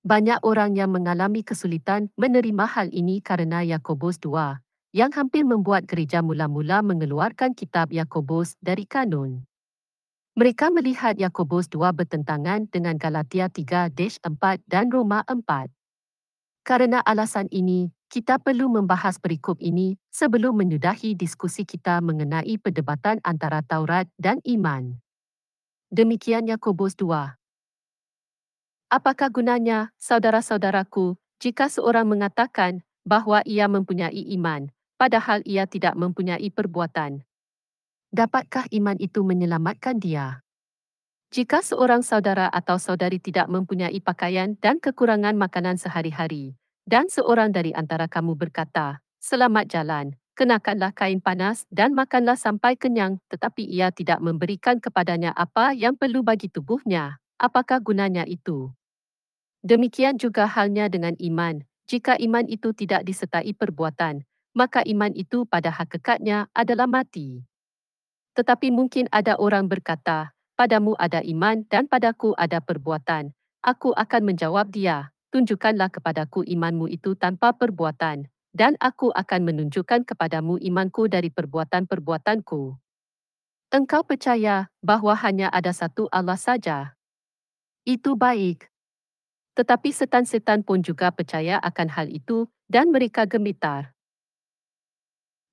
Banyak 0.00 0.40
orang 0.40 0.72
yang 0.80 0.96
mengalami 0.96 1.44
kesulitan 1.44 2.08
menerima 2.16 2.64
hal 2.64 2.88
ini 2.96 3.20
karena 3.20 3.60
Yakobus 3.60 4.16
2, 4.24 4.64
yang 4.96 5.12
hampir 5.12 5.44
membuat 5.44 5.84
gereja 5.84 6.24
mula-mula 6.24 6.80
mengeluarkan 6.80 7.52
kitab 7.52 7.92
Yakobus 7.92 8.56
dari 8.64 8.88
kanun. 8.88 9.44
Mereka 10.32 10.72
melihat 10.72 11.20
Yakobus 11.20 11.68
2 11.68 11.92
bertentangan 11.92 12.64
dengan 12.72 12.96
Galatia 12.96 13.52
3-4 13.52 14.24
dan 14.64 14.88
Roma 14.88 15.20
4. 15.28 15.68
Karena 16.64 17.04
alasan 17.04 17.52
ini, 17.52 17.92
kita 18.06 18.38
perlu 18.38 18.70
membahas 18.70 19.18
perikop 19.18 19.58
ini 19.58 19.98
sebelum 20.10 20.54
menyudahi 20.58 21.14
diskusi 21.18 21.66
kita 21.66 21.98
mengenai 22.02 22.58
perdebatan 22.58 23.18
antara 23.26 23.62
Taurat 23.62 24.06
dan 24.16 24.38
iman. 24.46 24.98
Demikian 25.90 26.46
Yakobus 26.50 26.94
2. 26.98 27.34
Apakah 28.90 29.28
gunanya, 29.30 29.90
saudara-saudaraku, 29.98 31.18
jika 31.42 31.66
seorang 31.66 32.06
mengatakan 32.06 32.86
bahawa 33.02 33.42
ia 33.42 33.66
mempunyai 33.66 34.34
iman, 34.38 34.70
padahal 34.94 35.42
ia 35.42 35.66
tidak 35.66 35.98
mempunyai 35.98 36.50
perbuatan? 36.50 37.26
dapatkah 38.16 38.64
iman 38.72 38.96
itu 38.96 39.20
menyelamatkan 39.20 40.00
dia? 40.00 40.40
Jika 41.28 41.60
seorang 41.60 42.00
saudara 42.00 42.48
atau 42.48 42.80
saudari 42.80 43.20
tidak 43.20 43.50
mempunyai 43.52 44.00
pakaian 44.00 44.56
dan 44.56 44.80
kekurangan 44.80 45.36
makanan 45.36 45.76
sehari-hari, 45.76 46.56
dan 46.86 47.10
seorang 47.10 47.50
dari 47.50 47.74
antara 47.74 48.06
kamu 48.06 48.38
berkata, 48.38 49.02
Selamat 49.18 49.66
jalan, 49.66 50.14
kenakanlah 50.38 50.94
kain 50.94 51.18
panas 51.18 51.66
dan 51.66 51.98
makanlah 51.98 52.38
sampai 52.38 52.78
kenyang 52.78 53.18
tetapi 53.26 53.66
ia 53.66 53.90
tidak 53.90 54.22
memberikan 54.22 54.78
kepadanya 54.78 55.34
apa 55.34 55.74
yang 55.74 55.98
perlu 55.98 56.22
bagi 56.22 56.46
tubuhnya, 56.46 57.18
apakah 57.42 57.82
gunanya 57.82 58.22
itu? 58.22 58.70
Demikian 59.66 60.14
juga 60.14 60.46
halnya 60.46 60.86
dengan 60.86 61.18
iman, 61.18 61.66
jika 61.90 62.14
iman 62.22 62.46
itu 62.46 62.70
tidak 62.70 63.02
disertai 63.02 63.50
perbuatan, 63.50 64.22
maka 64.54 64.86
iman 64.86 65.10
itu 65.10 65.42
pada 65.42 65.74
hakikatnya 65.74 66.46
adalah 66.54 66.86
mati. 66.86 67.42
Tetapi 68.38 68.70
mungkin 68.70 69.10
ada 69.10 69.34
orang 69.42 69.66
berkata, 69.66 70.30
padamu 70.54 70.94
ada 71.02 71.18
iman 71.26 71.66
dan 71.66 71.90
padaku 71.90 72.30
ada 72.38 72.62
perbuatan. 72.62 73.34
Aku 73.66 73.90
akan 73.90 74.22
menjawab 74.22 74.70
dia, 74.70 75.10
tunjukkanlah 75.34 75.90
kepadaku 75.90 76.46
imanmu 76.46 76.90
itu 76.90 77.14
tanpa 77.18 77.54
perbuatan, 77.54 78.28
dan 78.56 78.72
aku 78.80 79.12
akan 79.12 79.52
menunjukkan 79.52 80.08
kepadamu 80.08 80.56
imanku 80.56 81.12
dari 81.12 81.28
perbuatan-perbuatanku. 81.28 82.78
Engkau 83.68 84.02
percaya 84.06 84.70
bahawa 84.80 85.18
hanya 85.26 85.52
ada 85.52 85.74
satu 85.74 86.08
Allah 86.08 86.38
saja. 86.38 86.96
Itu 87.84 88.16
baik. 88.16 88.70
Tetapi 89.58 89.90
setan-setan 89.92 90.62
pun 90.62 90.80
juga 90.80 91.12
percaya 91.12 91.60
akan 91.60 91.88
hal 91.90 92.06
itu 92.08 92.48
dan 92.70 92.88
mereka 92.94 93.26
gemitar. 93.26 93.92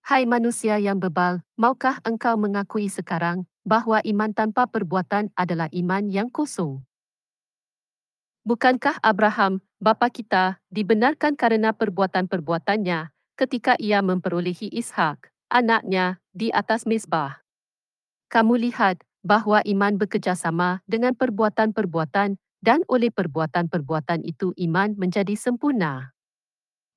Hai 0.03 0.27
manusia 0.27 0.75
yang 0.83 0.99
bebal, 0.99 1.41
maukah 1.55 2.03
engkau 2.03 2.35
mengakui 2.35 2.91
sekarang 2.91 3.47
bahawa 3.63 4.03
iman 4.03 4.35
tanpa 4.35 4.67
perbuatan 4.67 5.31
adalah 5.35 5.71
iman 5.71 6.11
yang 6.11 6.27
kosong? 6.27 6.83
Bukankah 8.43 8.99
Abraham, 8.99 9.63
bapa 9.79 10.11
kita, 10.11 10.59
dibenarkan 10.67 11.39
karena 11.39 11.71
perbuatan-perbuatannya 11.71 13.15
ketika 13.39 13.79
ia 13.79 14.03
memperolehi 14.03 14.67
Ishak, 14.67 15.31
anaknya, 15.47 16.19
di 16.35 16.51
atas 16.51 16.83
misbah? 16.83 17.39
Kamu 18.27 18.59
lihat 18.59 18.99
bahawa 19.23 19.63
iman 19.63 19.95
bekerjasama 19.95 20.83
dengan 20.83 21.15
perbuatan-perbuatan 21.15 22.35
dan 22.59 22.79
oleh 22.91 23.15
perbuatan-perbuatan 23.15 24.27
itu 24.27 24.51
iman 24.67 24.91
menjadi 24.99 25.39
sempurna. 25.39 26.11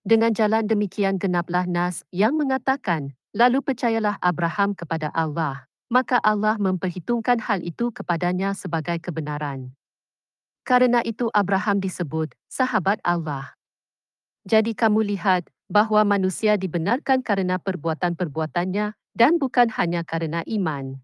Dengan 0.03 0.35
jalan 0.35 0.67
demikian 0.67 1.15
genaplah 1.23 1.71
Nas 1.71 2.03
yang 2.11 2.35
mengatakan, 2.35 3.15
lalu 3.31 3.63
percayalah 3.63 4.19
Abraham 4.19 4.75
kepada 4.75 5.15
Allah, 5.15 5.71
maka 5.95 6.19
Allah 6.27 6.59
memperhitungkan 6.59 7.39
hal 7.39 7.63
itu 7.63 7.95
kepadanya 7.95 8.51
sebagai 8.51 8.99
kebenaran. 8.99 9.71
Karena 10.67 10.99
itu 11.07 11.31
Abraham 11.31 11.79
disebut 11.79 12.35
sahabat 12.51 12.99
Allah. 13.07 13.55
Jadi 14.43 14.75
kamu 14.75 15.07
lihat 15.15 15.47
bahawa 15.71 16.03
manusia 16.03 16.59
dibenarkan 16.59 17.23
karena 17.23 17.59
perbuatan-perbuatannya 17.63 18.99
dan 19.15 19.33
bukan 19.39 19.71
hanya 19.79 20.03
karena 20.03 20.43
iman. 20.47 20.99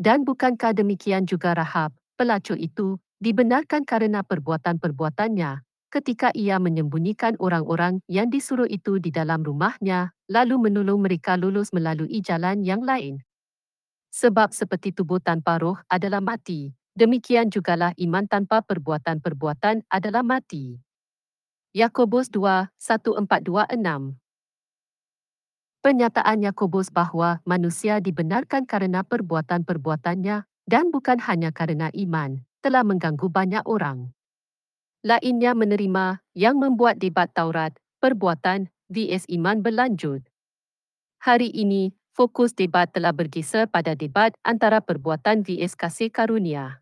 Dan 0.00 0.24
bukankah 0.24 0.72
demikian 0.72 1.28
juga 1.28 1.52
Rahab, 1.52 1.92
pelacur 2.16 2.56
itu, 2.56 2.96
dibenarkan 3.20 3.84
karena 3.84 4.24
perbuatan-perbuatannya 4.24 5.62
ketika 5.92 6.32
ia 6.32 6.56
menyembunyikan 6.56 7.36
orang-orang 7.36 8.00
yang 8.08 8.32
disuruh 8.32 8.64
itu 8.64 8.96
di 8.96 9.12
dalam 9.12 9.44
rumahnya, 9.44 10.16
lalu 10.32 10.56
menolong 10.72 11.04
mereka 11.04 11.36
lulus 11.36 11.68
melalui 11.76 12.24
jalan 12.24 12.64
yang 12.64 12.80
lain. 12.80 13.20
Sebab 14.12 14.56
seperti 14.56 14.96
tubuh 14.96 15.20
tanpa 15.20 15.60
roh 15.60 15.76
adalah 15.92 16.24
mati, 16.24 16.72
demikian 16.96 17.48
jugalah 17.48 17.92
iman 17.96 18.24
tanpa 18.28 18.60
perbuatan-perbuatan 18.64 19.84
adalah 19.88 20.24
mati. 20.24 20.80
Yakobus 21.72 22.28
2, 22.28 22.68
1-4-2-6 22.76 24.16
Pernyataan 25.82 26.38
Yakobus 26.46 26.94
bahawa 26.94 27.42
manusia 27.42 27.98
dibenarkan 27.98 28.68
karena 28.68 29.02
perbuatan-perbuatannya 29.02 30.44
dan 30.68 30.84
bukan 30.94 31.18
hanya 31.26 31.50
karena 31.50 31.90
iman, 31.90 32.44
telah 32.62 32.86
mengganggu 32.86 33.26
banyak 33.26 33.64
orang 33.66 34.12
lainnya 35.02 35.50
menerima 35.58 36.22
yang 36.38 36.62
membuat 36.62 37.02
debat 37.02 37.26
Taurat, 37.34 37.74
perbuatan 37.98 38.70
vs 38.86 39.26
iman 39.34 39.58
berlanjut. 39.58 40.22
Hari 41.18 41.50
ini, 41.50 41.90
fokus 42.14 42.54
debat 42.54 42.86
telah 42.86 43.10
bergeser 43.10 43.66
pada 43.66 43.98
debat 43.98 44.30
antara 44.46 44.78
perbuatan 44.78 45.42
vs 45.42 45.74
kasih 45.74 46.10
karunia. 46.14 46.81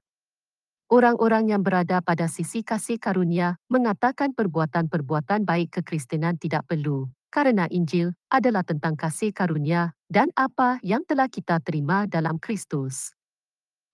Orang-orang 0.90 1.54
yang 1.54 1.62
berada 1.62 2.02
pada 2.02 2.26
sisi 2.26 2.66
kasih 2.66 2.98
karunia 2.98 3.54
mengatakan 3.70 4.34
perbuatan-perbuatan 4.34 5.46
baik 5.46 5.78
kekristenan 5.78 6.34
tidak 6.34 6.66
perlu, 6.66 7.06
kerana 7.30 7.70
Injil 7.70 8.10
adalah 8.26 8.66
tentang 8.66 8.98
kasih 8.98 9.30
karunia 9.30 9.94
dan 10.10 10.34
apa 10.34 10.82
yang 10.82 11.06
telah 11.06 11.30
kita 11.30 11.62
terima 11.62 12.10
dalam 12.10 12.42
Kristus. 12.42 13.14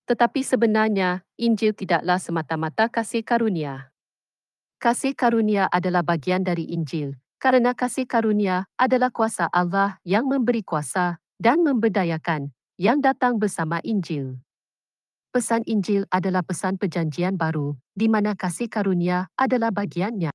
Tetapi 0.09 0.41
sebenarnya, 0.41 1.21
Injil 1.37 1.77
tidaklah 1.77 2.17
semata-mata 2.17 2.89
kasih 2.89 3.21
karunia. 3.21 3.93
Kasih 4.81 5.13
karunia 5.13 5.69
adalah 5.69 6.01
bagian 6.01 6.49
dari 6.49 6.65
Injil, 6.73 7.13
kerana 7.37 7.77
kasih 7.77 8.09
karunia 8.09 8.65
adalah 8.81 9.13
kuasa 9.13 9.53
Allah 9.53 10.01
yang 10.01 10.25
memberi 10.25 10.65
kuasa 10.65 11.21
dan 11.37 11.61
memberdayakan 11.61 12.57
yang 12.81 13.05
datang 13.05 13.37
bersama 13.37 13.85
Injil. 13.85 14.41
Pesan 15.37 15.69
Injil 15.69 16.09
adalah 16.09 16.41
pesan 16.41 16.81
perjanjian 16.81 17.37
baru, 17.37 17.77
di 17.93 18.09
mana 18.09 18.33
kasih 18.33 18.73
karunia 18.73 19.29
adalah 19.37 19.69
bagiannya. 19.69 20.33